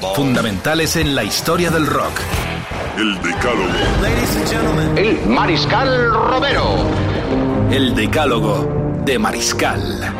[0.00, 2.20] Fundamentales en la historia del rock.
[2.96, 4.96] El Decálogo.
[4.96, 6.64] El Mariscal Romero.
[7.70, 10.14] El decálogo de Mariscal.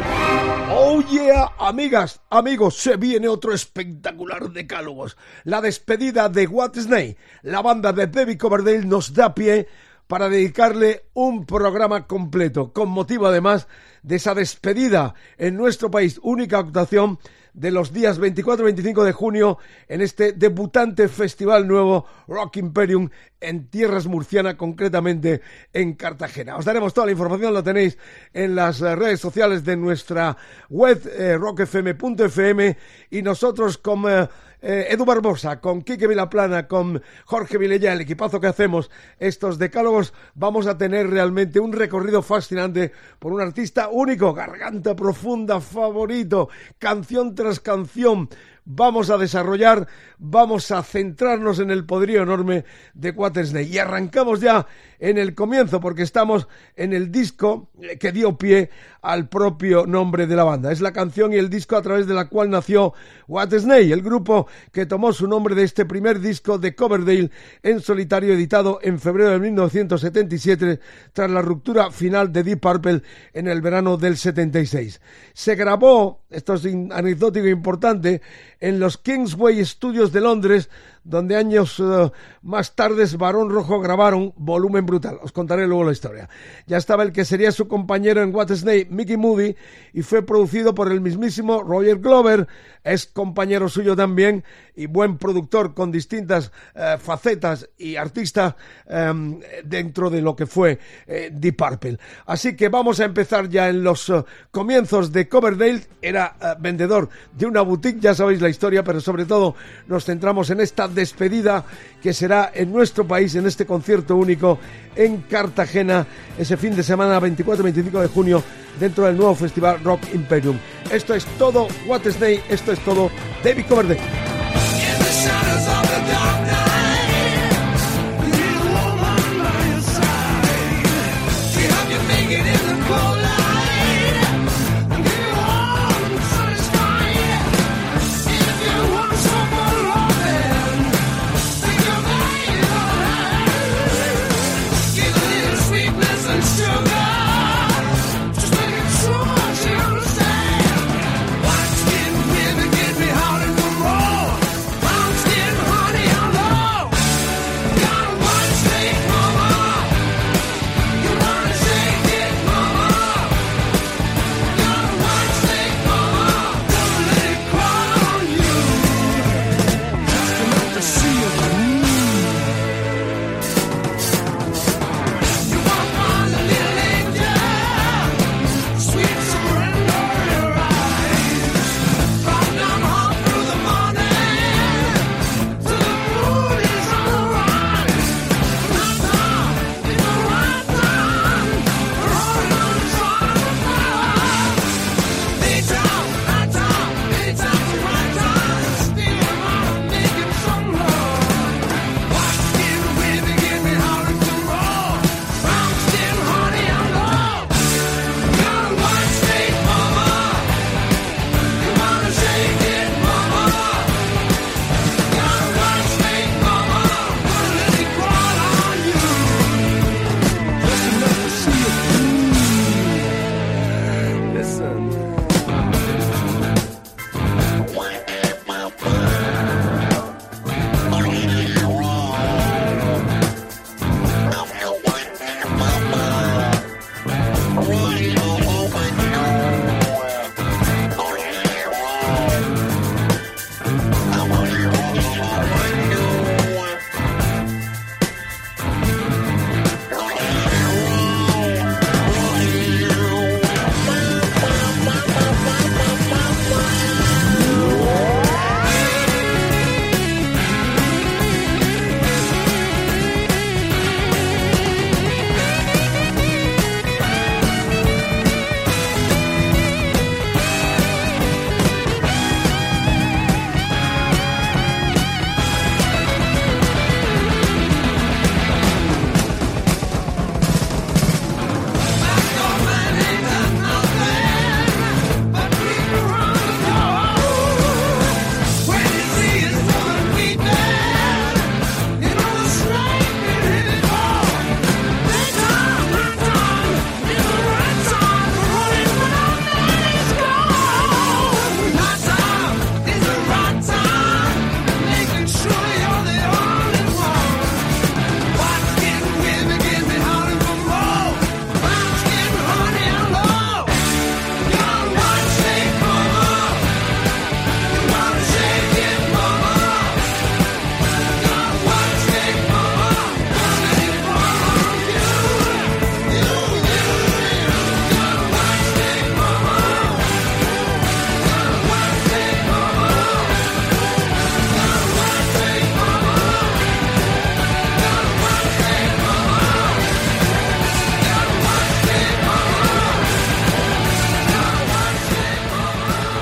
[0.71, 5.17] Oh yeah, amigas, amigos, se viene otro espectacular decálogos.
[5.45, 9.67] La despedida de What Snake, la banda de David Coverdale nos da pie
[10.11, 13.69] para dedicarle un programa completo, con motivo además
[14.03, 17.21] de esa despedida en nuestro país, única actuación
[17.55, 23.09] de los días 24 y 25 de junio en este debutante festival nuevo Rock Imperium
[23.41, 26.57] en tierras murcianas, concretamente en Cartagena.
[26.57, 27.97] Os daremos toda la información, la tenéis
[28.33, 30.37] en las eh, redes sociales de nuestra
[30.69, 32.77] web eh, rockfm.fm
[33.11, 34.29] y nosotros con eh,
[34.63, 40.13] eh, Edu Barbosa, con Quique Vilaplana, con Jorge Vilella, el equipazo que hacemos estos decálogos,
[40.35, 47.35] vamos a tener realmente un recorrido fascinante por un artista único, garganta profunda, favorito, canción
[47.35, 48.29] tras canción.
[48.65, 49.89] Vamos a desarrollar,
[50.19, 53.71] vamos a centrarnos en el poderío enorme de Quatersnake.
[53.71, 54.67] Y arrancamos ya
[55.01, 58.71] en el comienzo, porque estamos en el disco que dio pie
[59.03, 60.71] al propio nombre de la banda.
[60.71, 62.93] Es la canción y el disco a través de la cual nació
[63.27, 67.31] What Snake, el grupo que tomó su nombre de este primer disco de Coverdale
[67.63, 70.81] en solitario editado en febrero de 1977
[71.13, 75.01] tras la ruptura final de Deep Purple en el verano del 76.
[75.33, 78.21] Se grabó, esto es anecdótico importante,
[78.61, 80.69] en los Kingsway Studios de Londres
[81.05, 82.11] donde años uh,
[82.43, 85.19] más tarde Barón Rojo grabaron Volumen Brutal.
[85.23, 86.29] Os contaré luego la historia.
[86.67, 88.49] Ya estaba el que sería su compañero en What
[88.91, 89.57] Mickey Moody,
[89.93, 92.47] y fue producido por el mismísimo Roger Glover,
[92.85, 94.45] es compañero suyo también
[94.75, 98.57] y buen productor con distintas uh, facetas y artista
[98.87, 101.99] um, dentro de lo que fue eh, Deep Purple.
[102.27, 105.83] Así que vamos a empezar ya en los uh, comienzos de Coverdale.
[106.01, 109.55] Era vendedor de una boutique, ya sabéis la historia, pero sobre todo
[109.87, 111.65] nos centramos en esta despedida
[112.03, 114.59] que será en nuestro país en este concierto único
[114.97, 116.07] en Cartagena
[116.39, 118.43] ese fin de semana 24-25 de junio
[118.79, 120.59] dentro del nuevo festival Rock Imperium.
[120.91, 123.11] Esto es todo What Snake, esto es todo
[123.45, 124.01] David Coverdale.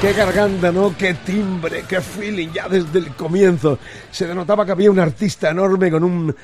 [0.09, 0.97] Qué garganta, ¿no?
[0.97, 3.79] Qué timbre, qué feeling, ya desde el comienzo.
[4.11, 6.35] Se denotaba que había un artista enorme con un,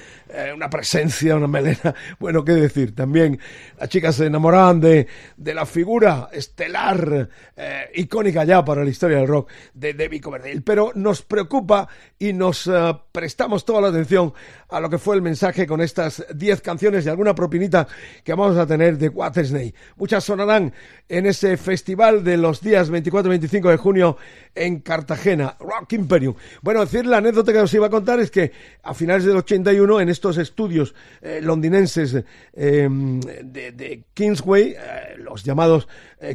[0.64, 1.94] una presencia, una melena.
[2.18, 3.38] Bueno, qué decir, también
[3.78, 5.06] las chicas se enamoraban de,
[5.36, 10.62] de la figura estelar, eh, icónica ya para la historia del rock, de Debbie Coverdale.
[10.62, 11.88] Pero nos preocupa
[12.18, 12.72] y nos eh,
[13.12, 14.32] prestamos toda la atención
[14.70, 17.86] a lo que fue el mensaje con estas 10 canciones y alguna propinita
[18.22, 19.74] que vamos a tener de Watersnake.
[19.96, 20.72] Muchas sonarán
[21.08, 24.16] en ese festival de los días 24-25 de junio
[24.54, 26.34] en Cartagena, Rock Imperium.
[26.62, 28.52] Bueno, decir la anécdota que os iba a contar es que
[28.82, 32.14] a finales del 81 en estos estudios eh, londinenses
[32.52, 35.88] eh, de, de, Kingsway, eh, los llamados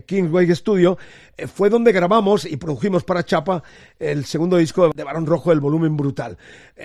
[0.06, 0.98] Kingsway Studio,
[1.48, 3.64] fue donde grabamos y produjimos para Chapa
[3.98, 6.38] el segundo disco de Barón Rojo, El Volumen Brutal.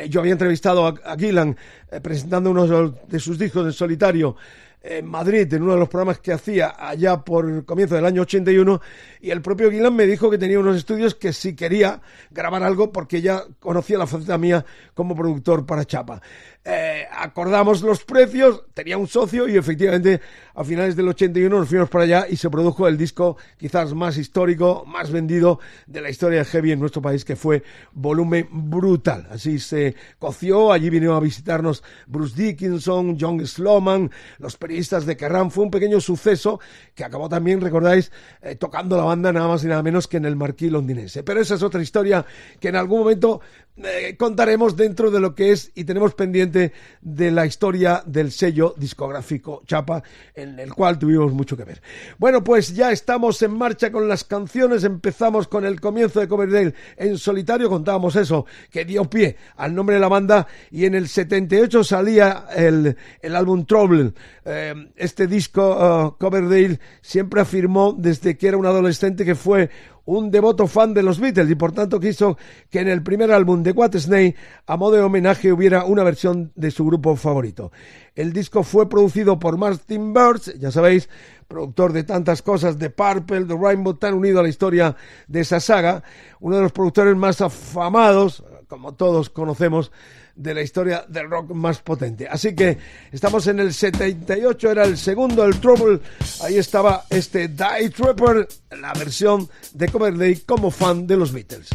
[0.09, 1.57] Yo había entrevistado a, a Gillan
[2.03, 4.37] presentando uno de sus discos en solitario
[4.85, 8.81] en Madrid, en uno de los programas que hacía allá por comienzo del año 81,
[9.23, 12.93] y el propio Gillan me dijo que tenía unos estudios que si quería grabar algo
[12.93, 16.21] porque ya conocía la faceta mía como productor para Chapa.
[16.67, 20.23] Eh, acordamos los precios, tenía un socio y efectivamente
[20.55, 24.17] a finales del 81 nos fuimos para allá y se produjo el disco quizás más
[24.17, 27.63] histórico, más vendido de la historia de Heavy en nuestro país, que fue
[27.93, 29.27] Volumen Brutal.
[29.31, 35.51] Así se coció, allí vinieron a visitarnos Bruce Dickinson, John Sloman, los periodistas de Kerrang.
[35.51, 36.61] Fue un pequeño suceso
[36.95, 40.25] que acabó también, recordáis, eh, tocando la banda nada más y nada menos que en
[40.25, 41.23] el marquí londinense.
[41.25, 42.25] Pero esa es otra historia
[42.59, 43.43] que en algún momento
[43.77, 48.73] eh, contaremos dentro de lo que es y tenemos pendiente de la historia del sello
[48.77, 50.05] discográfico Chapa,
[50.35, 51.83] en el cual tuvimos mucho que ver.
[52.19, 56.75] Bueno, pues ya estamos en marcha con las canciones, empezamos con el comienzo de Coverdale
[56.97, 61.09] en solitario, contábamos eso, que dio pie al nombre de la banda y en el
[61.09, 64.13] 78 salía el, el álbum Trouble.
[64.45, 69.71] Eh, este disco uh, Coverdale siempre afirmó desde que era un adolescente que fue
[70.07, 72.37] un devoto fan de los Beatles y por tanto quiso
[72.71, 74.37] que en el primer álbum de Snake
[74.67, 77.73] a modo de homenaje hubiera una versión de su grupo favorito.
[78.15, 81.09] El disco fue producido por Martin Birch, ya sabéis,
[81.49, 85.61] productor de tantas cosas, de Purple, de Rainbow, tan unido a la historia de esa
[85.61, 86.03] saga,
[86.41, 89.91] uno de los productores más afamados, como todos conocemos,
[90.37, 92.29] de la historia del rock más potente.
[92.29, 92.79] Así que
[93.13, 96.01] estamos en el 78, era el segundo, el Trouble.
[96.43, 98.49] Ahí estaba este Die Trapper,
[98.81, 101.69] la versión de Coverdale como fan de los Beatles.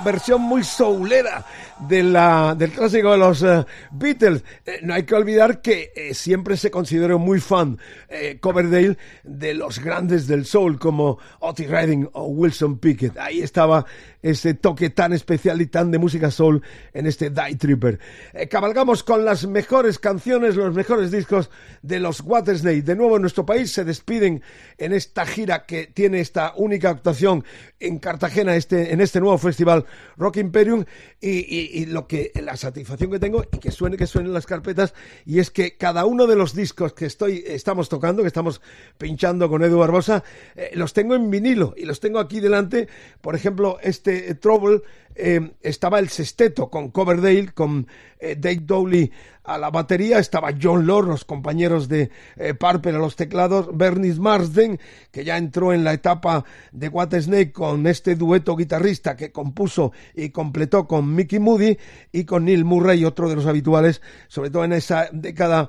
[0.00, 1.44] Versión muy soulera
[1.88, 4.44] de la, del clásico de los eh, Beatles.
[4.66, 7.78] Eh, no hay que olvidar que eh, siempre se consideró muy fan
[8.40, 13.16] Coverdale de los grandes del soul como Otis Redding o Wilson Pickett.
[13.18, 13.86] Ahí estaba
[14.22, 16.62] ese toque tan especial y tan de música soul
[16.92, 17.98] en este Die Tripper.
[18.50, 21.50] cabalgamos con las mejores canciones, los mejores discos
[21.82, 22.82] de los Watersnake.
[22.82, 24.42] De nuevo en nuestro país se despiden
[24.78, 27.44] en esta gira que tiene esta única actuación
[27.78, 29.86] en Cartagena este, en este nuevo festival
[30.16, 30.84] Rock Imperium
[31.20, 35.38] y, lo que la satisfacción que tengo y que suene que suenen las carpetas y
[35.38, 38.60] es que cada uno de los discos que estoy estamos tocando que estamos
[38.98, 40.22] pinchando con Edu Barbosa
[40.54, 42.88] eh, los tengo en vinilo y los tengo aquí delante
[43.20, 44.09] por ejemplo este
[44.40, 44.82] Trouble
[45.22, 47.86] eh, estaba el sexteto con Coverdale, con
[48.20, 49.10] eh, Dave Dowley
[49.42, 54.78] a la batería, estaba John Lord, los compañeros de eh, a los teclados, Bernice Marsden,
[55.10, 57.12] que ya entró en la etapa de What
[57.52, 61.76] con este dueto guitarrista que compuso y completó con Mickey Moody
[62.12, 65.68] y con Neil Murray, otro de los habituales, sobre todo en esa década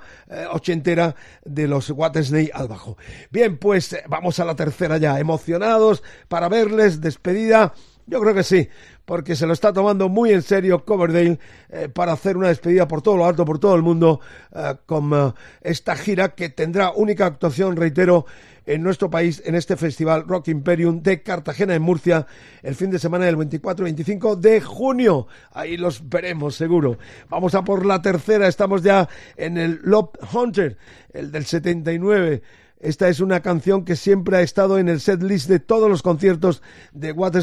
[0.51, 2.15] ochentera de los What
[2.53, 2.97] al bajo.
[3.31, 7.73] Bien, pues vamos a la tercera ya, emocionados para verles, despedida.
[8.07, 8.67] Yo creo que sí
[9.11, 11.37] porque se lo está tomando muy en serio Coverdale
[11.69, 14.21] eh, para hacer una despedida por todo lo alto, por todo el mundo,
[14.55, 18.25] eh, con eh, esta gira que tendrá única actuación, reitero,
[18.65, 22.25] en nuestro país en este festival Rock Imperium de Cartagena en Murcia
[22.61, 25.27] el fin de semana del 24 y 25 de junio.
[25.51, 26.97] Ahí los veremos seguro.
[27.27, 30.77] Vamos a por la tercera, estamos ya en el Love Hunter,
[31.11, 32.43] el del 79.
[32.81, 36.01] Esta es una canción que siempre ha estado en el set list de todos los
[36.01, 37.35] conciertos de What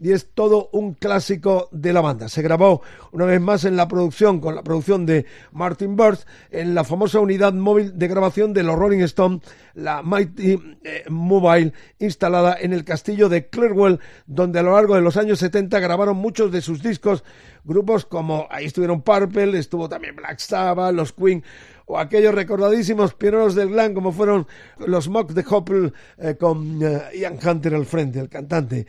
[0.00, 2.28] y es todo un clásico de la banda.
[2.28, 6.18] Se grabó una vez más en la producción, con la producción de Martin Bird,
[6.50, 9.42] en la famosa unidad móvil de grabación de los Rolling Stones,
[9.74, 15.00] la Mighty eh, Mobile, instalada en el castillo de Clerwell, donde a lo largo de
[15.00, 17.22] los años 70 grabaron muchos de sus discos,
[17.64, 21.44] grupos como, ahí estuvieron Purple, estuvo también Black Sabbath, los Queen,
[21.86, 24.46] o aquellos recordadísimos pioneros del glam como fueron
[24.78, 28.86] los Mock de Hopple eh, con eh, Ian Hunter al frente, el cantante.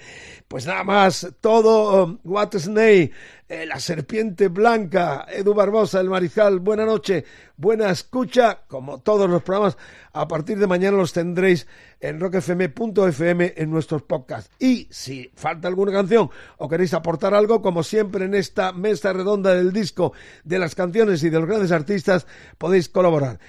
[0.48, 2.56] Pues nada más, todo um, What
[3.48, 7.26] eh, la serpiente blanca, Edu Barbosa, el mariscal, buena noche,
[7.58, 9.78] buena escucha, como todos los programas,
[10.14, 11.68] a partir de mañana los tendréis
[12.00, 14.50] en rockfm.fm en nuestros podcasts.
[14.58, 19.54] Y si falta alguna canción o queréis aportar algo, como siempre en esta mesa redonda
[19.54, 22.26] del disco de las canciones y de los grandes artistas,
[22.58, 23.40] podéis colaborar.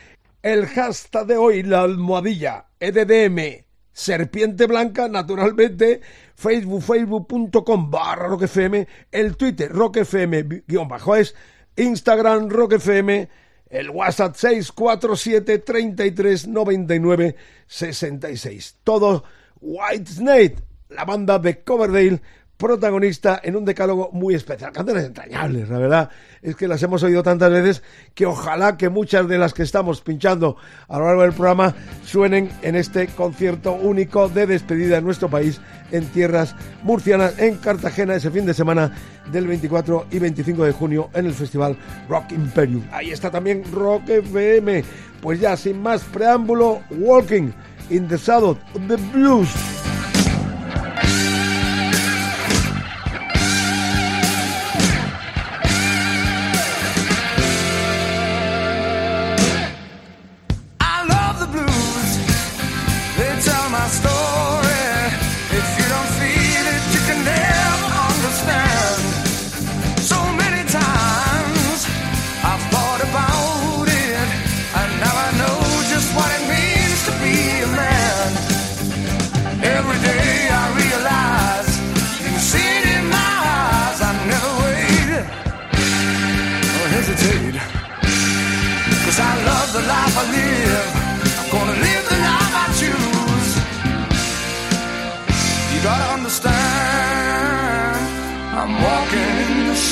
[0.42, 3.65] El hashtag de hoy, la almohadilla, EDDM,
[3.96, 6.02] Serpiente Blanca, naturalmente,
[6.34, 11.34] Facebook, facebook.com barra roquefm, el Twitter roquefm guion bajo es,
[11.76, 13.26] Instagram roquefm,
[13.70, 17.36] el WhatsApp 647 33 99
[17.66, 18.80] 66.
[18.84, 19.24] Todo
[19.62, 20.56] White Snake,
[20.90, 22.20] la banda de Coverdale,
[22.56, 24.72] protagonista en un decálogo muy especial.
[24.72, 26.10] Canciones entrañables, la verdad
[26.42, 27.82] es que las hemos oído tantas veces
[28.14, 30.56] que ojalá que muchas de las que estamos pinchando
[30.88, 35.60] a lo largo del programa suenen en este concierto único de despedida en nuestro país,
[35.90, 38.92] en tierras murcianas, en Cartagena, ese fin de semana
[39.32, 41.76] del 24 y 25 de junio en el festival
[42.08, 42.84] Rock Imperium.
[42.92, 44.84] Ahí está también Rock FM.
[45.20, 47.50] Pues ya, sin más preámbulo, Walking
[47.90, 49.85] in the of the Blues.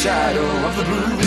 [0.04, 1.23] Shadow of the blues.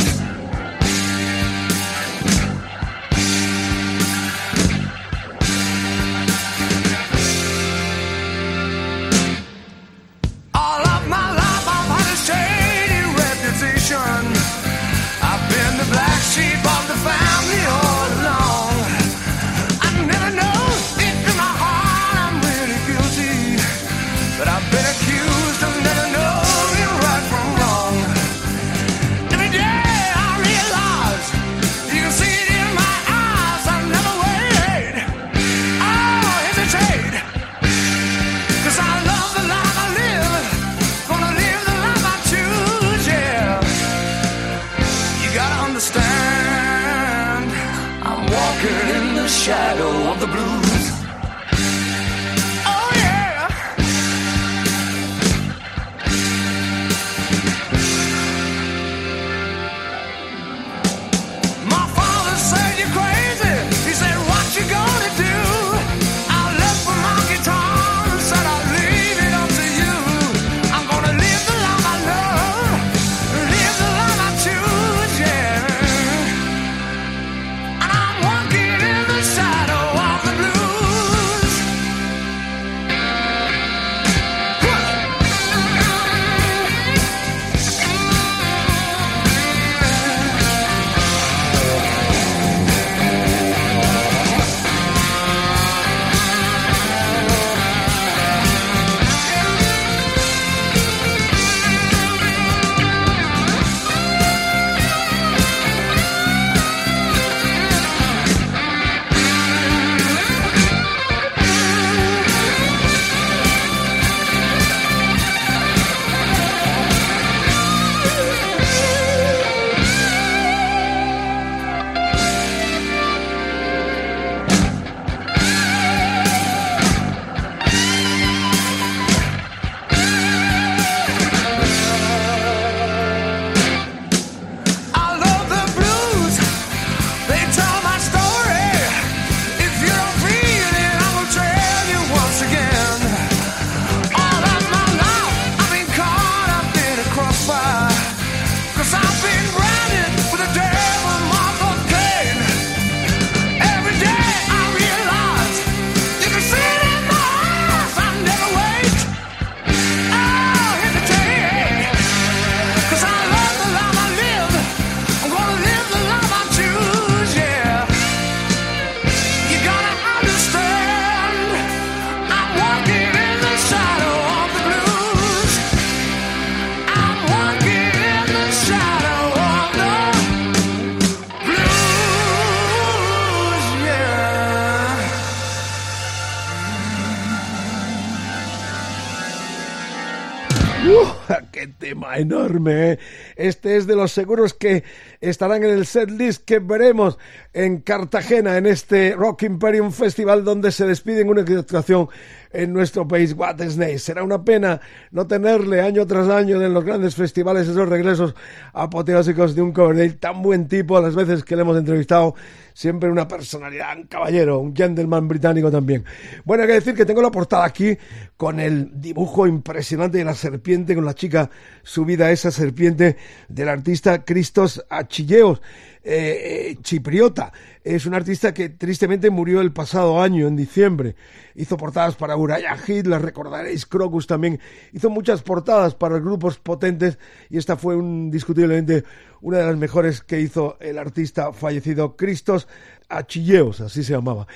[194.08, 194.86] Los seguros que
[195.20, 197.18] estarán en el setlist que veremos
[197.52, 202.08] en Cartagena, en este Rock Imperium Festival, donde se despiden una actuación
[202.52, 204.00] en nuestro país, What Snake.
[204.00, 204.82] Será una pena
[205.12, 208.36] no tenerle año tras año en los grandes festivales esos regresos
[208.74, 212.36] apoteósicos de un Coverdale tan buen tipo, a las veces que le hemos entrevistado,
[212.74, 216.06] siempre una personalidad, un caballero, un gentleman británico también.
[216.46, 217.98] Bueno, hay que decir que tengo la portada aquí
[218.36, 221.50] con el dibujo impresionante de la serpiente, con la chica
[221.84, 225.62] subida a esa serpiente del artista Christos Achilleos.
[226.10, 227.52] Eh, eh, chipriota.
[227.84, 231.18] Es un artista que tristemente murió el pasado año, en diciembre.
[231.54, 234.58] Hizo portadas para Uriah Heep, las recordaréis, Crocus también.
[234.94, 239.04] Hizo muchas portadas para grupos potentes y esta fue un, discutiblemente
[239.42, 242.70] una de las mejores que hizo el artista fallecido Christos
[243.10, 244.48] Achilleos, así se llamaba.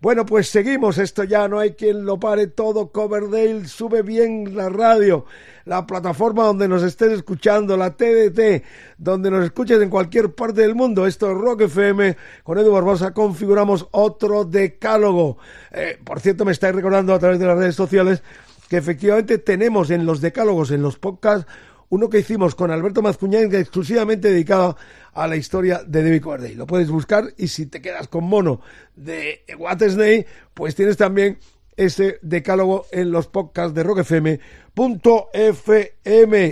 [0.00, 4.68] Bueno, pues seguimos, esto ya no hay quien lo pare, todo Coverdale, sube bien la
[4.68, 5.24] radio,
[5.64, 8.62] la plataforma donde nos estés escuchando, la TDT,
[8.96, 13.12] donde nos escuches en cualquier parte del mundo, esto es Rock FM, con Edu Barbosa
[13.12, 15.38] configuramos otro decálogo.
[15.72, 18.22] Eh, por cierto, me estáis recordando a través de las redes sociales
[18.68, 21.50] que efectivamente tenemos en los decálogos, en los podcasts,
[21.90, 24.76] uno que hicimos con Alberto Mazcuñán, exclusivamente dedicado
[25.14, 26.54] a la historia de David Coverdale.
[26.54, 28.60] Lo puedes buscar y si te quedas con mono
[28.94, 31.38] de Snake, pues tienes también
[31.76, 34.40] ese decálogo en los podcasts de rockfm.fm.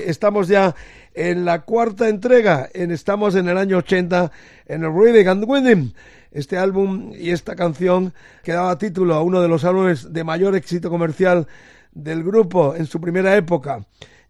[0.07, 0.75] Estamos ya
[1.15, 4.31] en la cuarta entrega, en, estamos en el año 80,
[4.67, 5.95] en el Reading and Winning.
[6.31, 10.55] Este álbum y esta canción que daba título a uno de los álbumes de mayor
[10.55, 11.47] éxito comercial
[11.93, 13.85] del grupo en su primera época.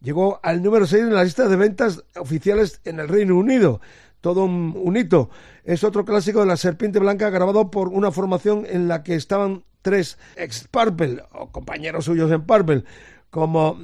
[0.07, 3.81] Llegó al número 6 en la lista de ventas oficiales en el Reino Unido.
[4.21, 5.31] Todo un, hito.
[5.65, 9.65] Es otro clásico de la Serpiente Blanca grabado por una formación en la que estaban
[9.83, 12.85] tres ex Purple o compañeros suyos en Purple,
[13.31, 13.77] como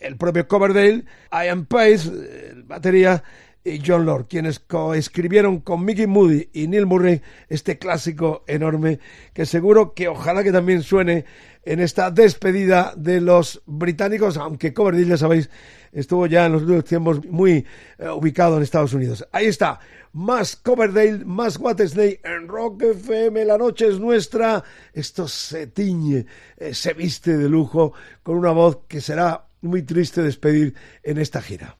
[0.00, 2.10] el propio Coverdale, Ian Pace,
[2.50, 3.24] el batería,
[3.64, 9.00] y John Lord, quienes coescribieron con Mickey Moody y Neil Murray este clásico enorme
[9.34, 11.26] que seguro que ojalá que también suene
[11.64, 15.50] en esta despedida de los británicos, aunque Coverdale, ya sabéis,
[15.92, 17.66] estuvo ya en los últimos tiempos muy
[17.98, 19.26] eh, ubicado en Estados Unidos.
[19.32, 19.80] Ahí está,
[20.12, 26.74] más Coverdale, más What en Rock FM, la noche es nuestra, esto se tiñe, eh,
[26.74, 27.92] se viste de lujo
[28.22, 31.79] con una voz que será muy triste despedir en esta gira.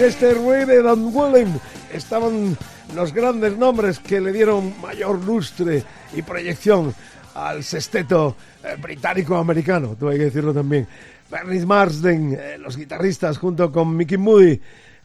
[0.00, 1.60] En este Ready and Willing
[1.92, 2.56] estaban
[2.94, 5.82] los grandes nombres que le dieron mayor lustre
[6.14, 6.94] y proyección
[7.34, 8.34] al sexteto
[8.64, 10.86] eh, británico-americano, tuve que decirlo también.
[11.30, 14.58] Bernie Marsden, eh, los guitarristas junto con Mickey Moody,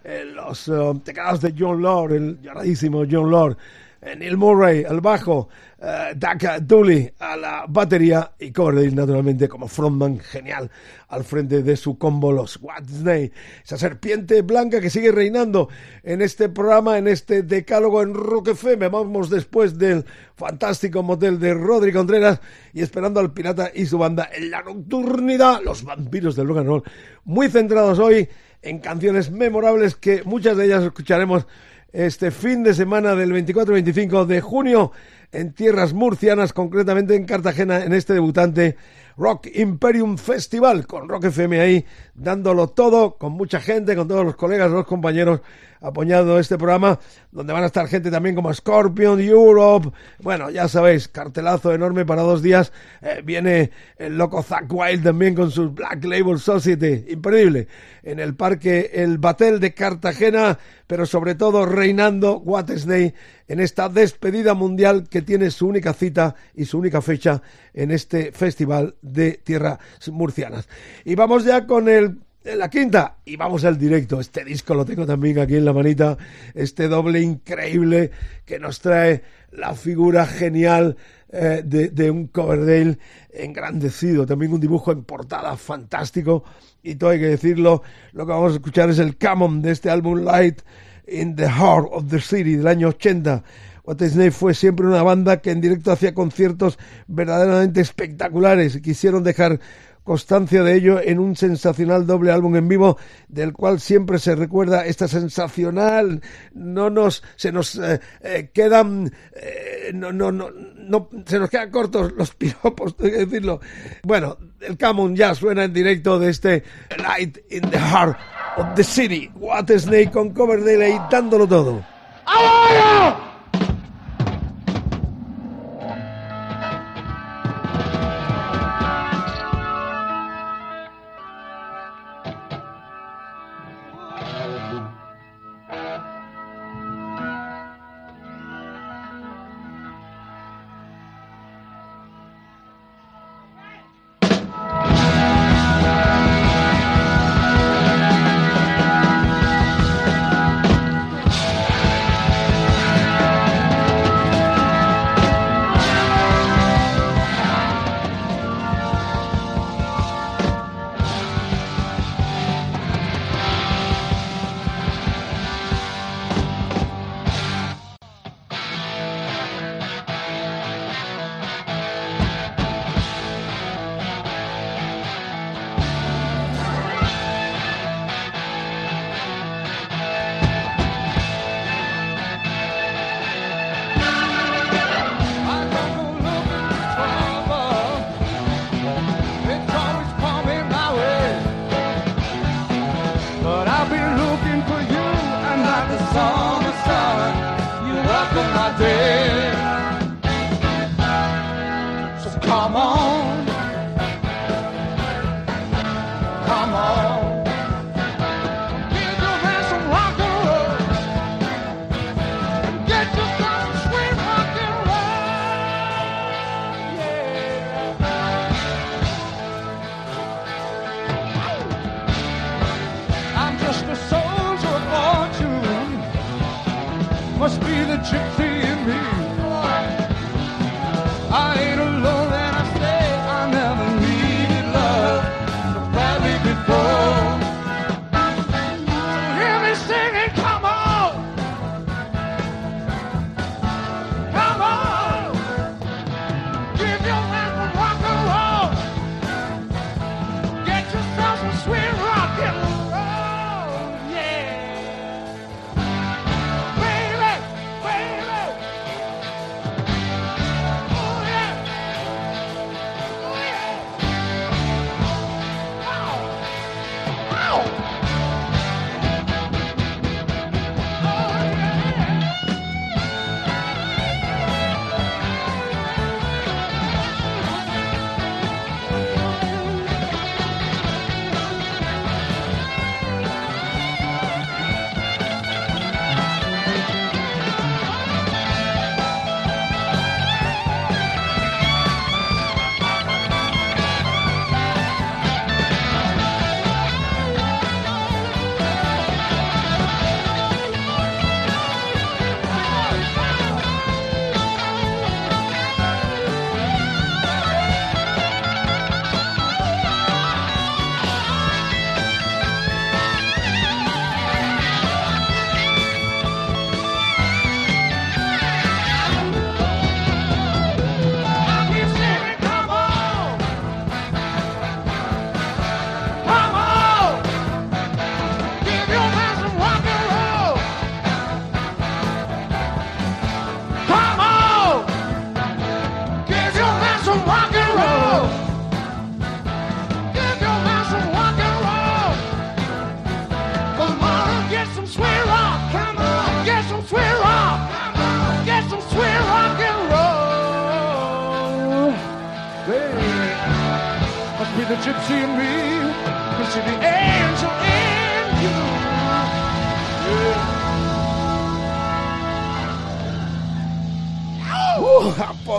[0.03, 3.57] eh, los eh, teclados de John Lord, el lloradísimo John Lord,
[4.01, 5.49] Neil Murray al bajo,
[5.81, 10.69] eh, Doug Dooley a la batería y Coverdale naturalmente como frontman genial
[11.09, 13.31] al frente de su combo los Watney,
[13.63, 15.69] esa serpiente blanca que sigue reinando
[16.03, 18.87] en este programa, en este decálogo en Rock FM.
[18.89, 20.05] Vamos después del
[20.35, 22.41] fantástico motel de Rodri Contreras
[22.73, 26.83] y esperando al pirata y su banda en la nocturnidad, los vampiros del rock roll,
[27.23, 28.27] muy centrados hoy
[28.61, 31.45] en canciones memorables que muchas de ellas escucharemos
[31.91, 34.91] este fin de semana del 24-25 de junio
[35.31, 38.77] en tierras murcianas, concretamente en Cartagena, en este debutante
[39.17, 44.35] Rock Imperium Festival, con Rock FM ahí dándolo todo, con mucha gente, con todos los
[44.35, 45.41] colegas, los compañeros
[45.81, 46.99] apoyando este programa,
[47.31, 52.21] donde van a estar gente también como Scorpion, Europe, bueno, ya sabéis, cartelazo enorme para
[52.21, 57.67] dos días, Eh, viene el loco Zack Wild también con sus Black Label Society, imperdible,
[58.01, 60.57] en el parque El Batel de Cartagena,
[60.87, 63.13] pero sobre todo reinando Watersney
[63.47, 68.31] en esta despedida mundial que tiene su única cita y su única fecha en este
[68.31, 69.77] festival de tierras
[70.11, 70.67] murcianas.
[71.03, 74.19] Y vamos ya con el en la quinta y vamos al directo.
[74.19, 76.17] Este disco lo tengo también aquí en la manita,
[76.53, 78.11] este doble increíble
[78.45, 80.95] que nos trae la figura genial
[81.31, 82.97] eh, de, un Coverdale
[83.33, 86.43] engrandecido, también un dibujo en portada fantástico
[86.83, 87.81] y todo hay que decirlo,
[88.13, 90.61] lo que vamos a escuchar es el Camon de este álbum Light
[91.07, 93.43] in the Heart of the City del año 80.
[93.85, 93.97] What
[94.31, 99.59] fue siempre una banda que en directo hacía conciertos verdaderamente espectaculares quisieron dejar
[100.05, 104.85] constancia de ello en un sensacional doble álbum en vivo del cual siempre se recuerda
[104.85, 106.21] esta sensacional
[106.53, 111.71] no nos se nos eh, eh, quedan eh, no, no, no, no se nos quedan
[111.71, 113.59] cortos los piropos tengo que decirlo.
[114.03, 116.63] Bueno el Camon ya suena en directo de este
[116.97, 118.17] Light in the Heart
[118.57, 119.29] of the City.
[119.35, 121.83] What Snake con Coverdale ahí dándolo todo.
[122.25, 123.34] Sweet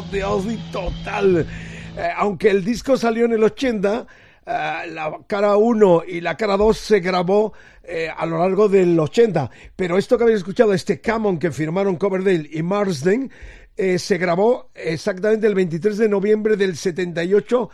[0.07, 1.47] apoteosis total.
[1.97, 4.07] Eh, aunque el disco salió en el 80,
[4.47, 4.51] eh,
[4.93, 9.51] la cara 1 y la cara 2 se grabó eh, a lo largo del 80.
[9.75, 13.31] Pero esto que habéis escuchado, este Camon que firmaron Coverdale y Marsden,
[13.99, 17.69] se grabó exactamente el 23 de noviembre del 78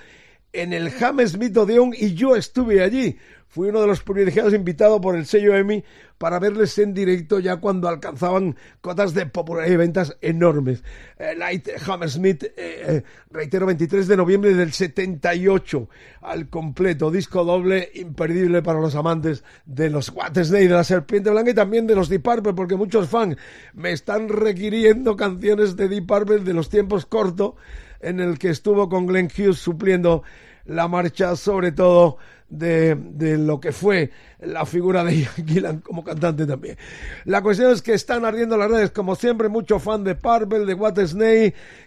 [0.53, 3.17] en el Hammersmith Odeon y yo estuve allí.
[3.49, 5.85] Fui uno de los privilegiados invitados por el sello EMI
[6.17, 10.83] para verles en directo ya cuando alcanzaban cotas de popularidad y ventas enormes.
[11.19, 15.87] Eh, Light Hammersmith, eh, eh, reitero, 23 de noviembre del 78,
[16.23, 21.51] al completo, disco doble imperdible para los amantes de los Watersnake, de la Serpiente Blanca
[21.51, 23.37] y también de los Deep Purple, porque muchos fans
[23.75, 27.55] me están requiriendo canciones de Deep Purple de los tiempos cortos
[28.03, 30.23] en el que estuvo con Glenn Hughes supliendo
[30.67, 34.11] la marcha, sobre todo de, de, lo que fue
[34.41, 36.77] la figura de Ian Gillan como cantante también.
[37.25, 40.75] La cuestión es que están ardiendo las redes, como siempre, mucho fan de Purple, de
[40.75, 40.95] What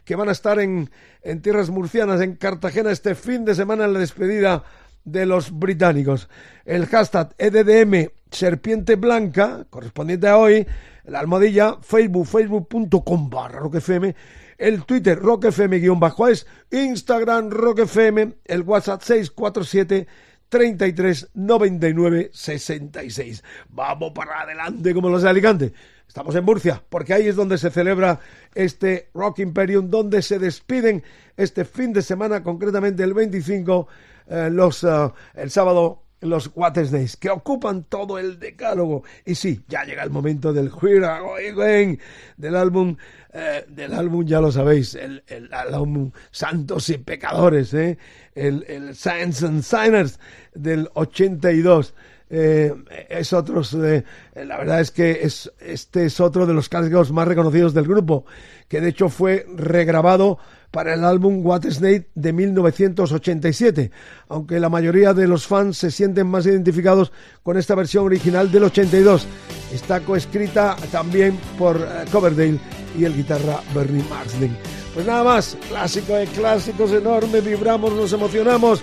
[0.04, 0.90] que van a estar en,
[1.22, 4.64] en tierras murcianas, en Cartagena, este fin de semana en la despedida
[5.04, 6.30] de los británicos.
[6.66, 10.66] El hashtag EDDM Serpiente Blanca, correspondiente a hoy,
[11.06, 14.14] la almohadilla Facebook, facebook.com barra roquefm,
[14.58, 20.08] el Twitter roquefm-es, Instagram roquefm, el WhatsApp 647
[20.50, 23.44] 33 99 66.
[23.70, 25.74] Vamos para adelante como los de Alicante.
[26.08, 28.20] Estamos en Murcia, porque ahí es donde se celebra
[28.54, 31.04] este Rock Imperium, donde se despiden
[31.36, 33.88] este fin de semana, concretamente el 25,
[34.28, 39.04] eh, los, uh, el sábado los Days, que ocupan todo el decálogo.
[39.26, 42.00] Y sí, ya llega el momento del Again,
[42.38, 42.96] del álbum,
[43.34, 47.98] eh, del álbum, ya lo sabéis, el, el, álbum Santos y Pecadores, ¿eh?
[48.34, 50.20] el, el Science and Signers
[50.54, 51.94] del 82.
[52.28, 52.74] Eh,
[53.10, 54.04] es otro, eh,
[54.36, 58.26] la verdad es que es, este es otro de los clásicos más reconocidos del grupo,
[58.68, 60.40] que de hecho fue regrabado
[60.76, 63.92] para el álbum What Snake de 1987,
[64.28, 67.14] aunque la mayoría de los fans se sienten más identificados
[67.44, 69.26] con esta versión original del 82.
[69.74, 72.60] Está coescrita también por eh, Coverdale
[73.00, 74.58] y el guitarra Bernie Marsden.
[74.94, 78.82] Pues nada más, clásico de clásicos enormes, vibramos, nos emocionamos.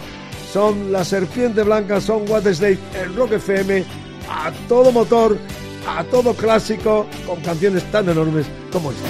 [0.51, 3.85] Son La Serpiente Blanca, son What Snake, el Rock FM,
[4.31, 5.37] a todo motor,
[5.87, 9.09] a todo clásico, con canciones tan enormes como esta.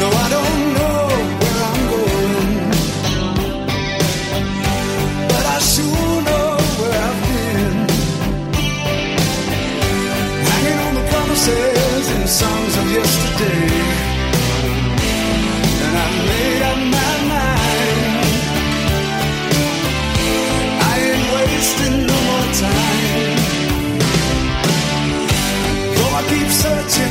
[0.00, 0.53] No,
[11.46, 13.68] the and songs of yesterday,
[15.84, 18.24] and I made up my mind.
[20.90, 23.36] I ain't wasting no more time.
[25.94, 27.03] Though I keep searching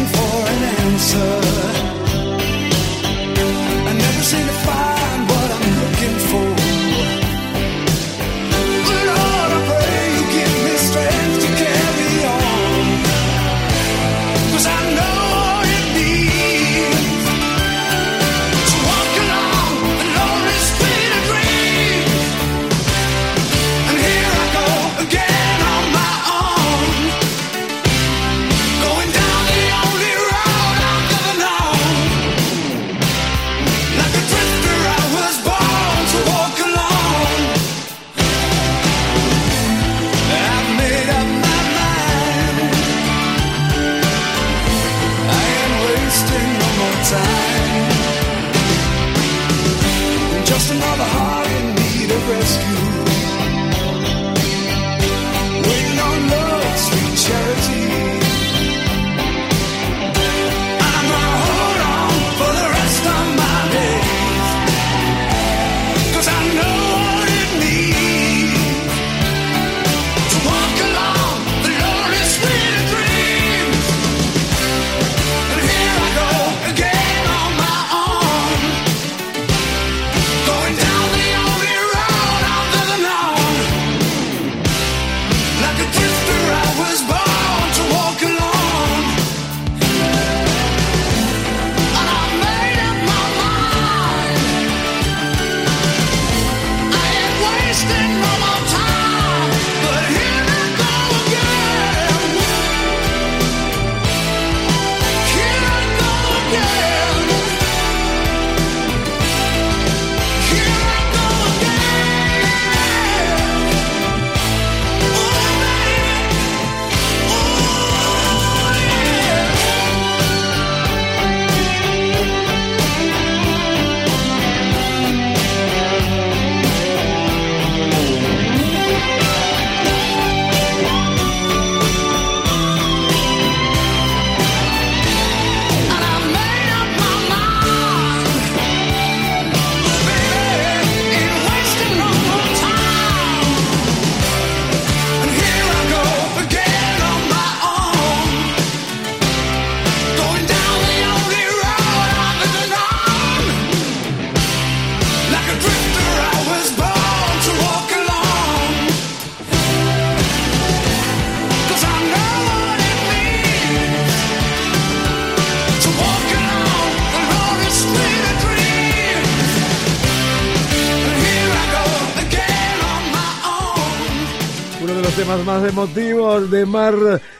[175.45, 176.93] más emotivos, de más,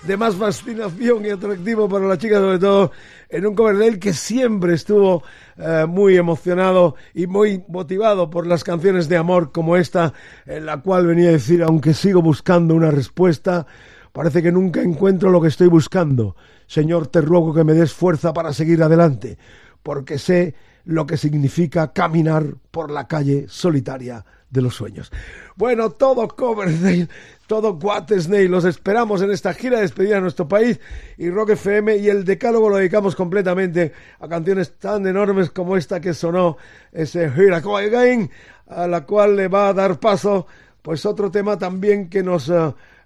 [0.04, 2.92] de más fascinación y atractivo para la chica, sobre todo
[3.30, 5.24] en un cover de él que siempre estuvo
[5.58, 10.14] eh, muy emocionado y muy motivado por las canciones de amor como esta,
[10.46, 13.66] en la cual venía a decir, aunque sigo buscando una respuesta,
[14.12, 16.36] parece que nunca encuentro lo que estoy buscando.
[16.68, 19.38] Señor, te ruego que me des fuerza para seguir adelante,
[19.82, 25.12] porque sé lo que significa caminar por la calle solitaria de los sueños.
[25.56, 27.08] Bueno, todo Coverdale,
[27.48, 27.78] todo
[28.20, 30.80] Snail, los esperamos en esta gira de despedida de nuestro país
[31.18, 36.00] y Rock FM y el decálogo lo dedicamos completamente a canciones tan enormes como esta
[36.00, 36.58] que sonó,
[36.92, 38.30] ese Here I Again,
[38.68, 40.46] a la cual le va a dar paso
[40.84, 42.54] pues otro tema también que nos eh,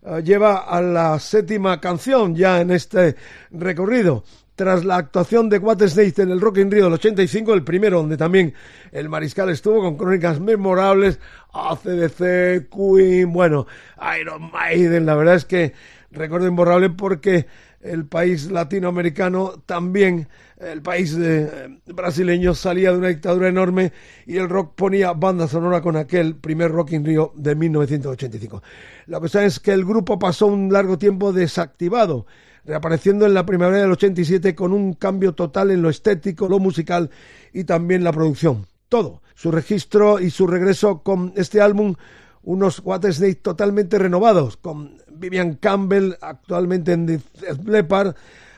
[0.03, 3.15] eh, lleva a la séptima canción ya en este
[3.51, 4.23] recorrido
[4.57, 8.17] tras la actuación de Snake en el Rock in Rio del 85, el primero donde
[8.17, 8.55] también
[8.91, 11.19] el Mariscal estuvo con crónicas memorables,
[11.53, 13.67] ACDC, Queen, bueno,
[14.19, 15.73] Iron Maiden, la verdad es que
[16.09, 17.45] recuerdo imborrable porque
[17.81, 20.27] el país latinoamericano, también
[20.57, 23.93] el país eh, brasileño salía de una dictadura enorme
[24.25, 28.63] y el rock ponía banda sonora con aquel primer Rock in Rio de 1985.
[29.05, 32.25] La cuestión es que el grupo pasó un largo tiempo desactivado,
[32.67, 37.09] reapareciendo en la primavera del 87 con un cambio total en lo estético, lo musical
[37.53, 38.67] y también la producción.
[38.89, 39.21] Todo.
[39.35, 41.95] Su registro y su regreso con este álbum
[42.43, 47.19] unos Snake totalmente renovados, con Vivian Campbell actualmente en The
[47.65, 48.15] Leopard,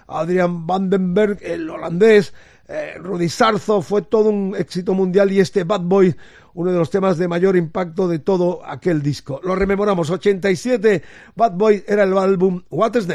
[0.08, 2.34] Adrian Vandenberg, el holandés,
[2.68, 6.16] eh, Rudy Sarzo, fue todo un éxito mundial y este Bad Boy,
[6.54, 9.42] uno de los temas de mayor impacto de todo aquel disco.
[9.44, 11.02] Lo rememoramos, 87,
[11.36, 13.08] Bad Boy era el álbum What is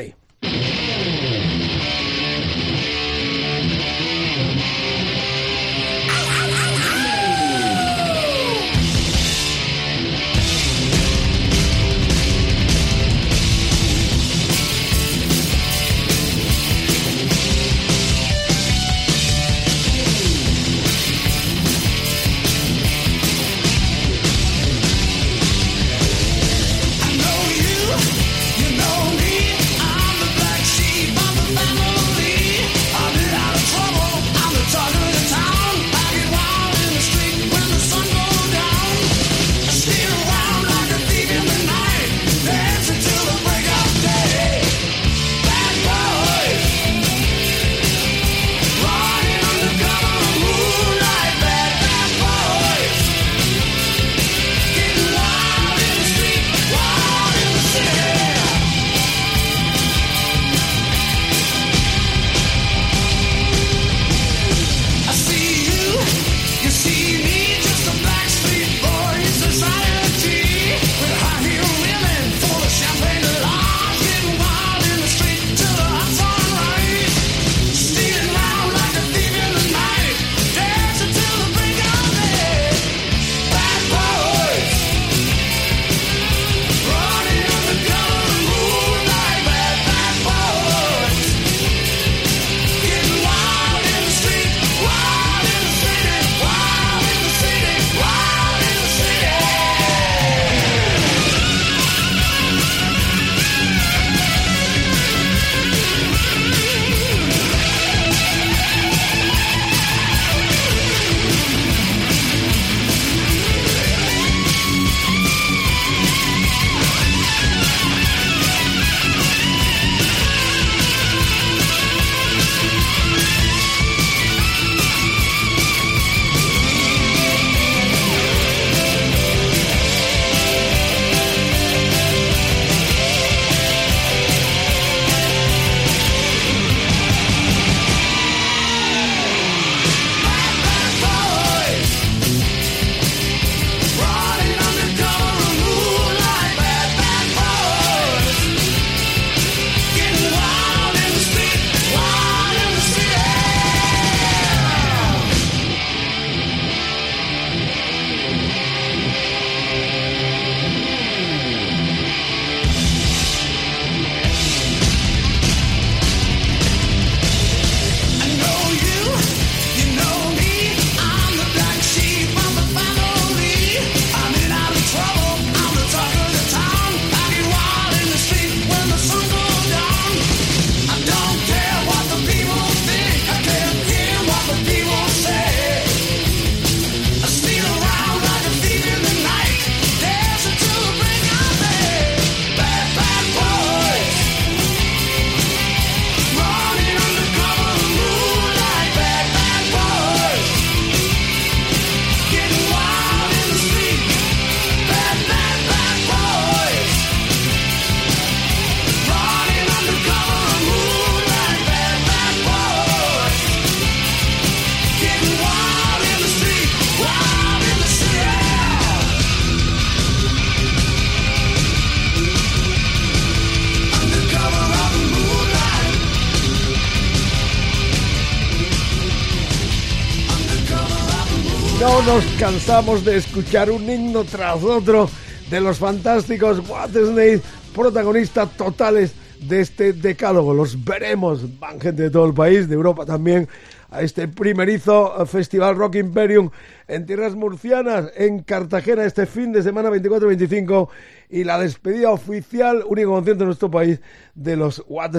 [232.45, 235.09] cansamos de escuchar un himno tras otro
[235.49, 237.40] de los fantásticos Snake,
[237.74, 240.53] protagonistas totales de este decálogo.
[240.53, 243.49] Los veremos, van gente de todo el país, de Europa también,
[243.95, 246.51] a este primerizo Festival Rock Imperium
[246.88, 250.88] en tierras murcianas, en Cartagena, este fin de semana 24-25
[251.30, 254.01] y la despedida oficial, único concierto en nuestro país,
[254.34, 255.12] de los What.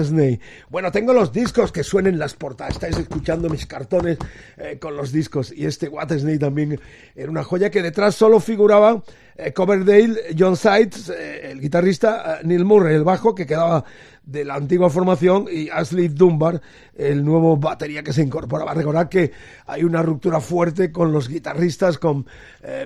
[0.68, 4.18] Bueno, tengo los discos que suenen las portadas, estáis escuchando mis cartones
[4.58, 6.08] eh, con los discos y este What
[6.38, 6.78] también
[7.14, 9.02] era una joya que detrás solo figuraba
[9.36, 13.84] eh, Coverdale, John Sides, eh, el guitarrista, Neil Murray, el bajo, que quedaba
[14.26, 16.60] de la antigua formación y Ashley Dunbar,
[16.94, 18.74] el nuevo batería que se incorporaba.
[18.74, 19.32] Recordad que
[19.66, 22.26] hay una ruptura fuerte con los guitarristas, con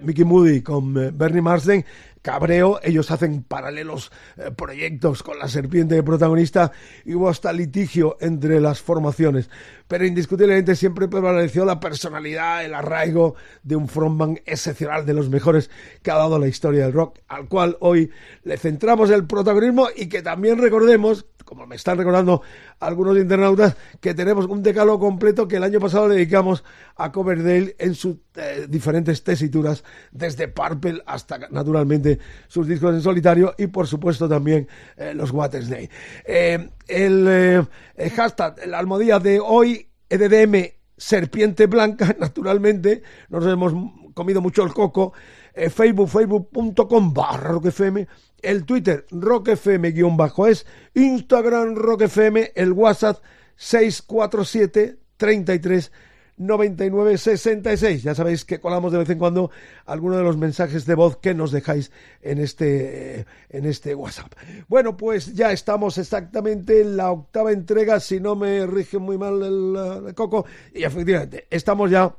[0.02, 1.84] Mickey Moody, con Bernie Marsden,
[2.22, 6.72] cabreo, ellos hacen paralelos eh, proyectos con la serpiente de protagonista
[7.04, 9.48] y hubo hasta litigio entre las formaciones.
[9.88, 15.70] Pero indiscutiblemente siempre prevaleció la personalidad, el arraigo de un frontman excepcional de los mejores
[16.02, 18.10] que ha dado la historia del rock, al cual hoy
[18.44, 22.42] le centramos el protagonismo y que también recordemos como me están recordando
[22.78, 26.62] algunos internautas, que tenemos un decálogo completo que el año pasado le dedicamos
[26.94, 29.82] a Coverdale en sus eh, diferentes tesituras,
[30.12, 35.90] desde Purple hasta, naturalmente, sus discos en solitario y, por supuesto, también eh, los Watersday.
[36.24, 37.66] Eh, el,
[38.14, 43.74] hashtag, la almohadilla de hoy, EDDM Serpiente Blanca, naturalmente, nos hemos
[44.14, 45.14] comido mucho el coco,
[45.54, 48.06] Facebook, facebook.com barra roquefm,
[48.42, 53.22] el Twitter roquefm-es, Instagram roquefm, el WhatsApp
[53.56, 55.92] 647 33
[56.40, 58.02] 99 66.
[58.02, 59.50] Ya sabéis que colamos de vez en cuando
[59.84, 61.92] algunos de los mensajes de voz que nos dejáis
[62.22, 64.32] en este, en este WhatsApp.
[64.66, 69.42] Bueno, pues ya estamos exactamente en la octava entrega, si no me rige muy mal
[69.42, 70.46] el, el coco.
[70.74, 72.16] Y efectivamente, estamos ya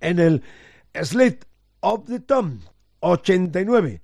[0.00, 0.42] en el
[0.94, 1.47] Slit
[1.80, 2.60] of the Tom
[3.00, 4.00] 89.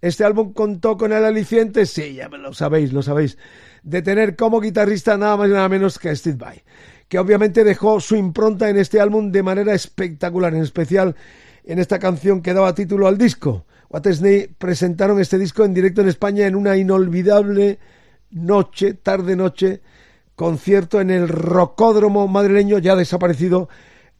[0.00, 3.36] Este álbum contó con el aliciente, sí, ya lo sabéis, lo sabéis,
[3.82, 6.62] de tener como guitarrista nada más y nada menos que Steve Vai,
[7.08, 11.16] que obviamente dejó su impronta en este álbum de manera espectacular, en especial
[11.64, 13.66] en esta canción que daba título al disco.
[13.90, 17.78] Watesney presentaron este disco en directo en España en una inolvidable
[18.30, 19.80] noche, tarde-noche,
[20.36, 23.68] concierto en el Rocódromo madrileño, ya desaparecido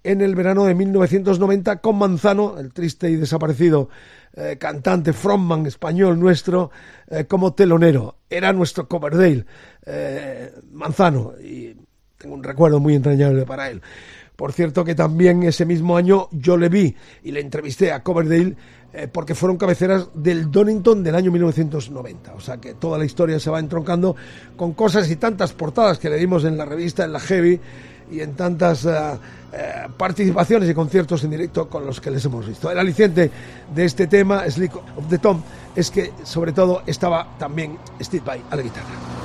[0.04, 3.88] en el verano de 1990 con Manzano, el triste y desaparecido
[4.34, 6.70] eh, cantante frontman español nuestro,
[7.08, 8.18] eh, como telonero.
[8.30, 9.44] Era nuestro Coverdale,
[9.84, 11.74] eh, Manzano, y
[12.16, 13.82] tengo un recuerdo muy entrañable para él.
[14.36, 16.94] Por cierto que también ese mismo año yo le vi
[17.24, 18.56] y le entrevisté a Coverdale
[19.12, 22.34] porque fueron cabeceras del Donington del año 1990.
[22.34, 24.14] O sea que toda la historia se va entroncando
[24.56, 27.60] con cosas y tantas portadas que le dimos en la revista, en la Heavy,
[28.10, 29.18] y en tantas eh,
[29.96, 32.70] participaciones y conciertos en directo con los que les hemos visto.
[32.70, 33.30] El aliciente
[33.74, 35.42] de este tema, Slick of the Tom,
[35.74, 39.17] es que sobre todo estaba también Steve Vai a la guitarra.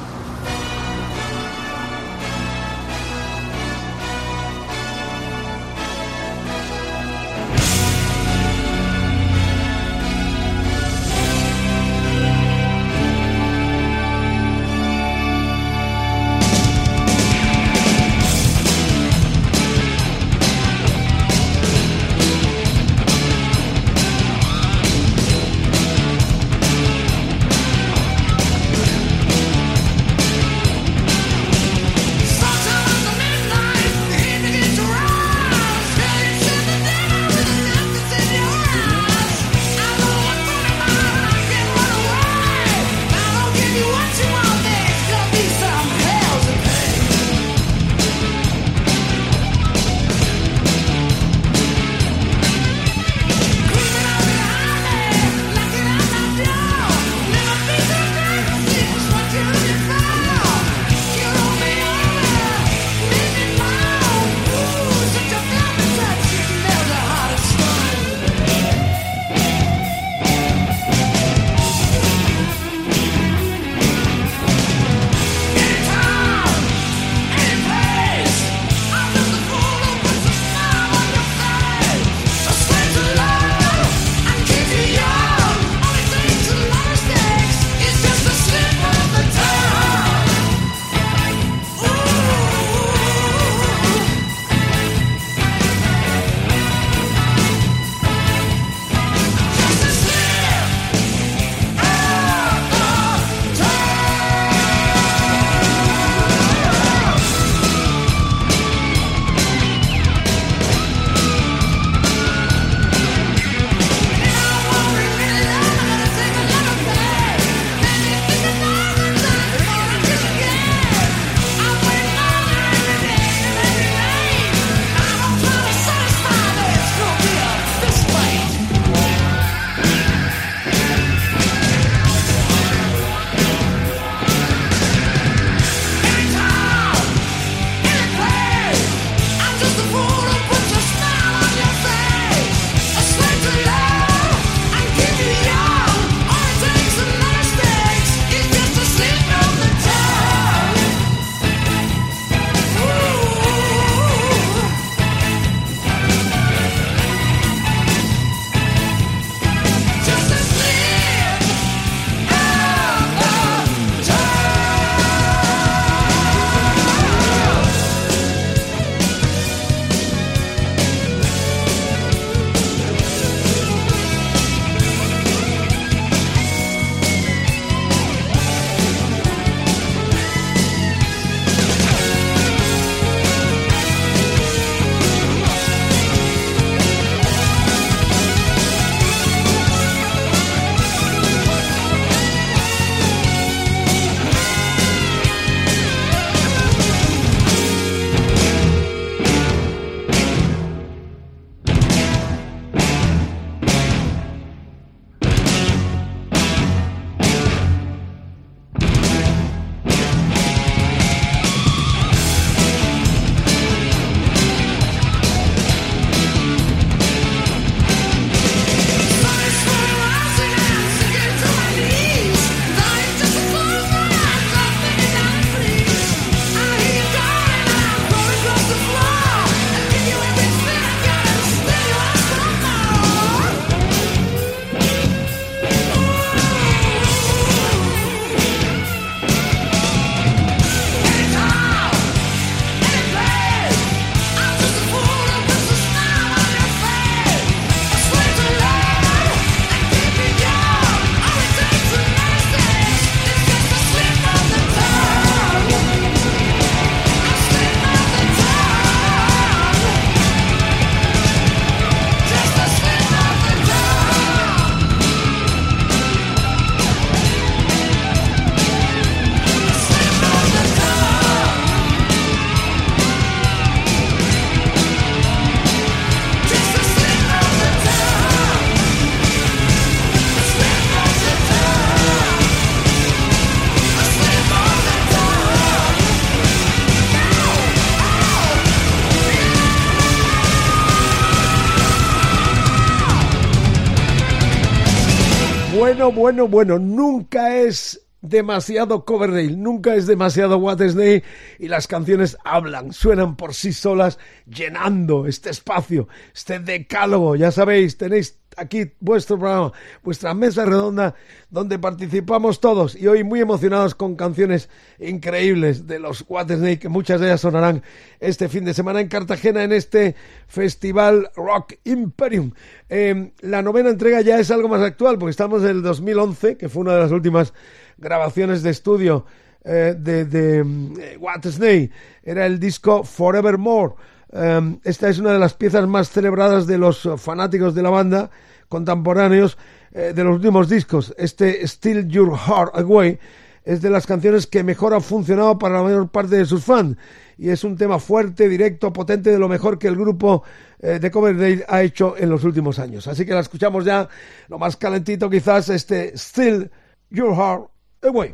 [295.84, 301.22] Bueno, bueno, bueno, nunca es demasiado Coverdale, nunca es demasiado Disney
[301.60, 307.36] y las canciones hablan, suenan por sí solas, llenando este espacio, este decálogo.
[307.36, 309.72] Ya sabéis, tenéis aquí vuestro programa,
[310.04, 311.16] vuestra mesa redonda
[311.50, 316.90] donde participamos todos y hoy muy emocionados con canciones increíbles de los What Disney que
[316.90, 317.84] muchas de ellas sonarán
[318.20, 320.16] este fin de semana en Cartagena en este
[320.48, 322.52] festival Rock Imperium.
[322.90, 326.70] Eh, la novena entrega ya es algo más actual porque estamos en el 2011, que
[326.70, 327.54] fue una de las últimas
[327.98, 329.26] grabaciones de estudio
[329.64, 331.90] eh, de, de eh, What Disney.
[332.24, 333.94] Era el disco Forevermore.
[334.34, 338.32] Um, esta es una de las piezas más celebradas de los fanáticos de la banda
[338.68, 339.60] contemporáneos
[339.92, 341.14] eh, de los últimos discos.
[341.20, 343.20] Este Still Your Heart Away
[343.64, 346.98] es de las canciones que mejor ha funcionado para la mayor parte de sus fans
[347.38, 350.44] y es un tema fuerte, directo, potente, de lo mejor que el grupo
[350.80, 353.08] eh, de Coverdale ha hecho en los últimos años.
[353.08, 354.10] Así que la escuchamos ya,
[354.50, 356.72] lo más calentito quizás, este Still
[357.12, 357.70] Your Heart
[358.02, 358.34] Away.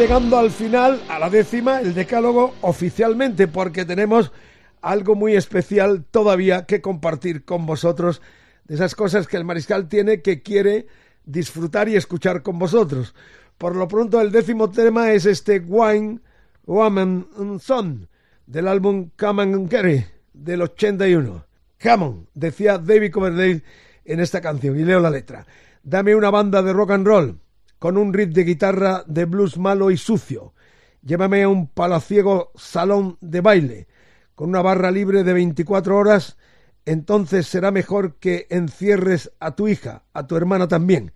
[0.00, 4.32] Llegando al final, a la décima, el decálogo oficialmente, porque tenemos
[4.80, 8.22] algo muy especial todavía que compartir con vosotros,
[8.64, 10.86] de esas cosas que el mariscal tiene que quiere
[11.26, 13.14] disfrutar y escuchar con vosotros.
[13.58, 16.20] Por lo pronto, el décimo tema es este Wine,
[16.64, 18.08] Woman and Son,
[18.46, 21.44] del álbum Come and Carry, del 81.
[21.82, 23.62] Come on, decía David Coverdale
[24.06, 25.46] en esta canción, y leo la letra.
[25.82, 27.38] Dame una banda de rock and roll,
[27.80, 30.54] con un riff de guitarra de blues malo y sucio.
[31.02, 33.88] Llévame a un palaciego salón de baile,
[34.34, 36.36] con una barra libre de 24 horas,
[36.84, 41.12] entonces será mejor que encierres a tu hija, a tu hermana también.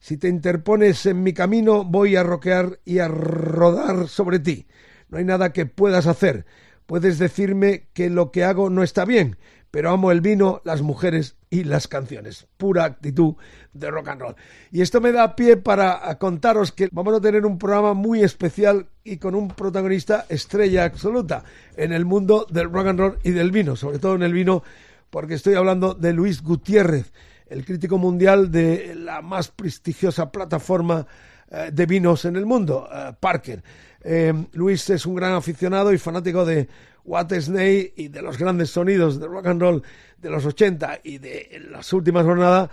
[0.00, 4.66] Si te interpones en mi camino, voy a roquear y a rodar sobre ti.
[5.08, 6.44] No hay nada que puedas hacer.
[6.84, 9.38] Puedes decirme que lo que hago no está bien,
[9.72, 12.46] pero amo el vino, las mujeres y las canciones.
[12.58, 13.36] Pura actitud
[13.72, 14.36] de rock and roll.
[14.70, 18.86] Y esto me da pie para contaros que vamos a tener un programa muy especial
[19.02, 21.42] y con un protagonista estrella absoluta
[21.74, 24.62] en el mundo del rock and roll y del vino, sobre todo en el vino,
[25.08, 27.10] porque estoy hablando de Luis Gutiérrez,
[27.46, 31.06] el crítico mundial de la más prestigiosa plataforma
[31.50, 33.62] eh, de vinos en el mundo, eh, Parker.
[34.04, 36.68] Eh, Luis es un gran aficionado y fanático de
[37.04, 39.82] Snake y de los grandes sonidos de rock and roll
[40.18, 42.70] de los 80 y de las últimas jornadas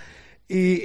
[0.47, 0.81] y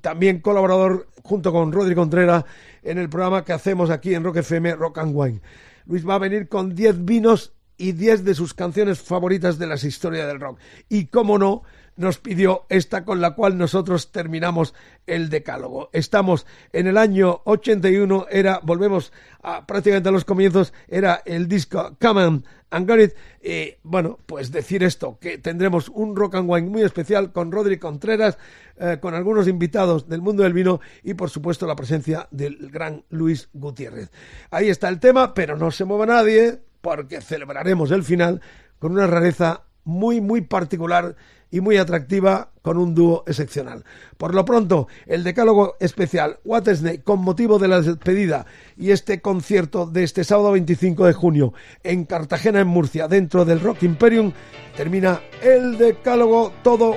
[0.00, 2.44] también colaborador junto con Rodri Contreras
[2.82, 5.40] en el programa que hacemos aquí en Rock FM Rock and Wine.
[5.86, 9.84] Luis va a venir con 10 vinos y 10 de sus canciones favoritas de las
[9.84, 10.58] historias del rock.
[10.88, 11.62] Y cómo no,
[12.00, 14.74] nos pidió esta con la cual nosotros terminamos
[15.06, 15.90] el decálogo.
[15.92, 21.94] Estamos en el año 81, era, volvemos a, prácticamente a los comienzos, era el disco
[22.00, 23.12] Come and Got It.
[23.42, 27.78] Y bueno, pues decir esto, que tendremos un rock and wine muy especial con Rodri
[27.78, 28.38] Contreras,
[28.78, 33.04] eh, con algunos invitados del mundo del vino y por supuesto la presencia del gran
[33.10, 34.10] Luis Gutiérrez.
[34.50, 38.40] Ahí está el tema, pero no se mueva nadie porque celebraremos el final
[38.78, 41.16] con una rareza muy, muy particular
[41.50, 43.84] y muy atractiva con un dúo excepcional.
[44.16, 46.64] Por lo pronto, el decálogo especial What
[47.04, 48.46] con motivo de la despedida
[48.76, 53.60] y este concierto de este sábado 25 de junio en Cartagena, en Murcia, dentro del
[53.60, 54.32] Rock Imperium,
[54.76, 56.96] termina el decálogo todo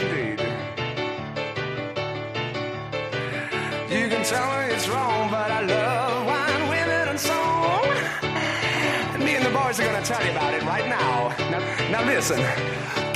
[0.00, 0.40] indeed.
[3.90, 7.88] You can tell me it's wrong, but I love wine, women, and song.
[9.24, 11.28] Me and the boys are gonna tell you about it right now.
[11.50, 13.09] Now, now listen.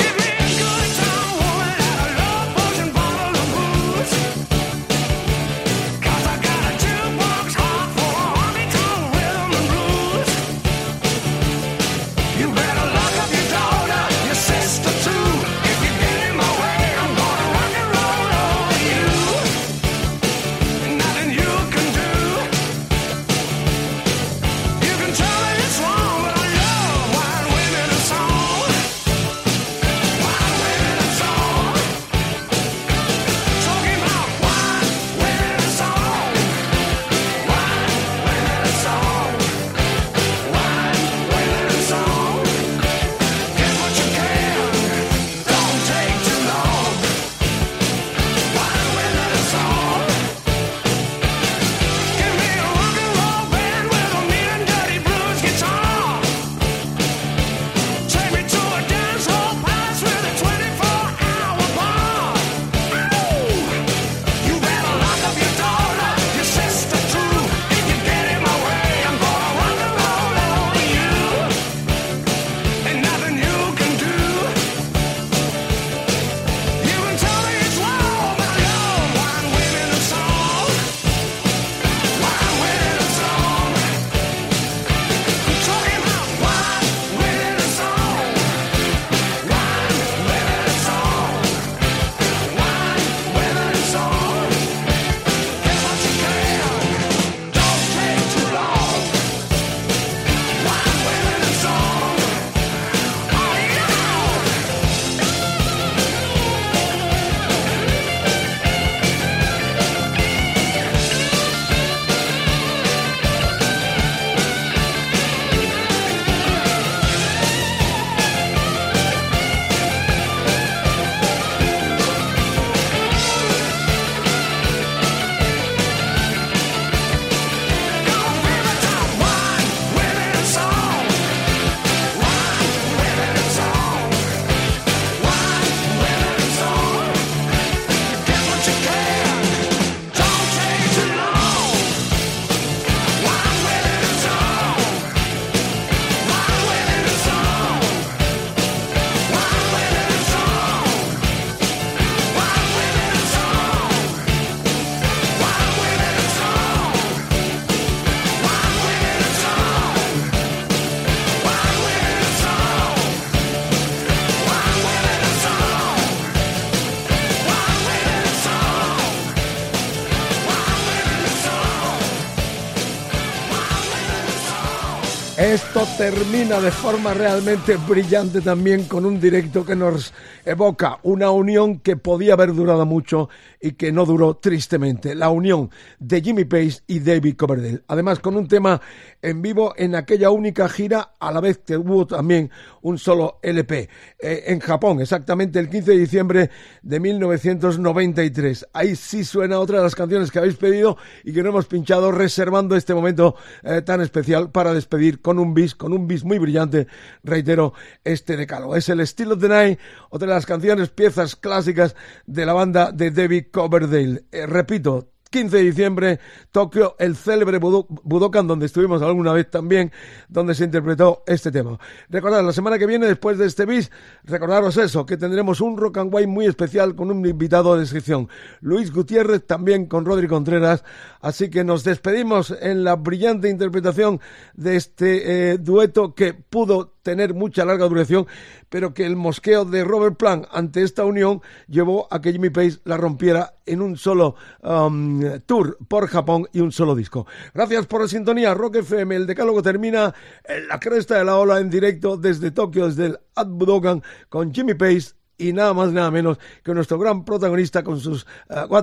[175.97, 180.13] Termina de forma realmente brillante también con un directo que nos
[180.45, 183.29] evoca una unión que podía haber durado mucho
[183.61, 185.15] y que no duró tristemente.
[185.15, 187.83] La unión de Jimmy Page y David Coverdale.
[187.89, 188.81] Además con un tema
[189.23, 192.51] en vivo en aquella única gira a la vez que hubo también
[192.83, 193.89] un solo LP.
[194.19, 196.51] Eh, en Japón, exactamente el 15 de diciembre
[196.83, 198.69] de 1993.
[198.73, 202.13] Ahí sí suena otra de las canciones que habéis pedido y que no hemos pinchado
[202.13, 206.39] reservando este momento eh, tan especial para despedir con un bis, con un bis muy
[206.39, 206.87] brillante,
[207.23, 207.73] reitero,
[208.05, 208.77] este decálogo.
[208.77, 209.79] Es el Still of the Night,
[210.11, 211.95] otra de las canciones, piezas clásicas
[212.27, 214.25] de la banda de David Coverdale.
[214.33, 216.21] Eh, repito, 15 de diciembre,
[216.53, 219.91] Tokio, el célebre Budo- Budokan, donde estuvimos alguna vez también,
[220.29, 221.77] donde se interpretó este tema.
[222.09, 223.91] Recordad, la semana que viene, después de este bis,
[224.23, 228.29] recordaros eso, que tendremos un Rock and Wine muy especial con un invitado de descripción,
[228.61, 230.85] Luis Gutiérrez, también con Rodri Contreras,
[231.21, 234.21] así que nos despedimos en la brillante interpretación
[234.55, 238.27] de este eh, dueto que pudo tener mucha larga duración,
[238.69, 242.79] pero que el mosqueo de Robert Plant ante esta unión llevó a que Jimmy Page
[242.85, 247.27] la rompiera en un solo um, tour por Japón y un solo disco.
[247.55, 249.15] Gracias por la sintonía, Rock FM.
[249.15, 250.13] El decálogo termina
[250.45, 254.53] en la cresta de la ola en directo desde Tokio, desde el Ad Budokan, con
[254.53, 258.83] Jimmy Page y nada más nada menos que nuestro gran protagonista con sus uh,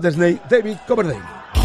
[0.49, 1.60] David Coverdale.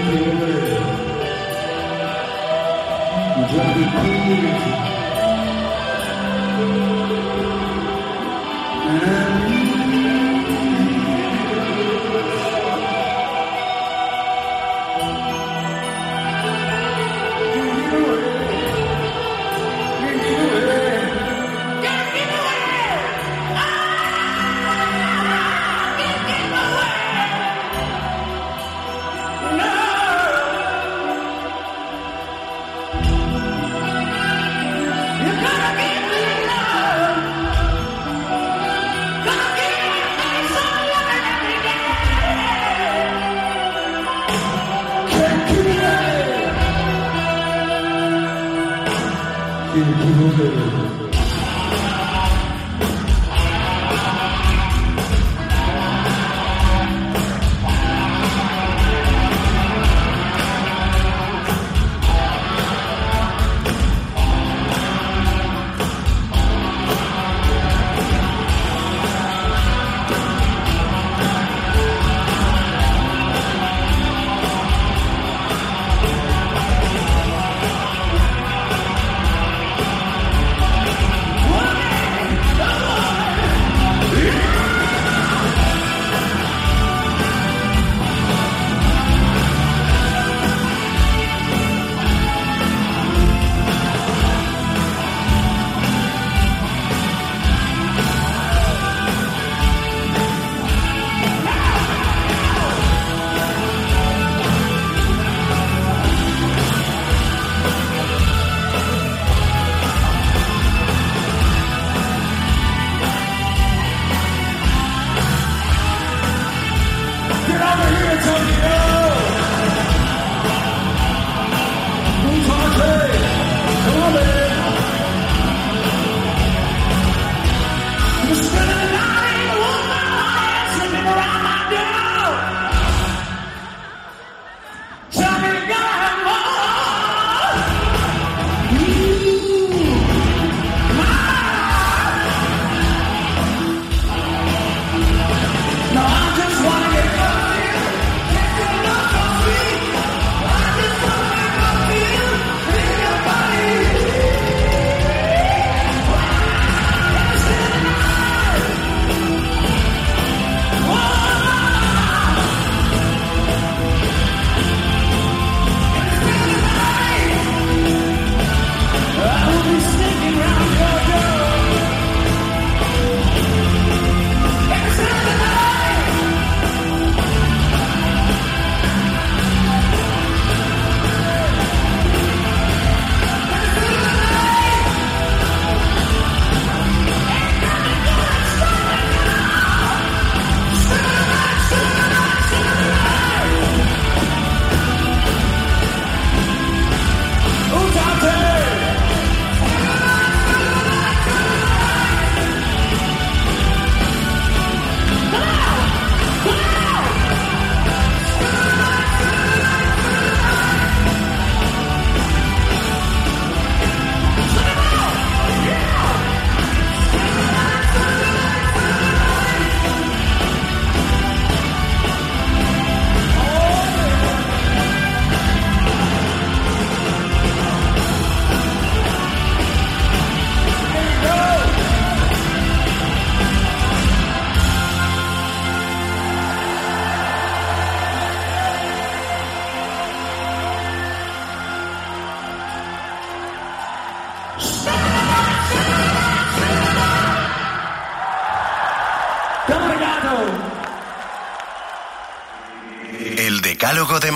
[3.50, 4.91] yeah.